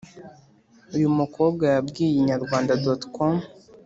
[0.95, 3.35] Uyu mukobwa yabwiye Inyarwanda.com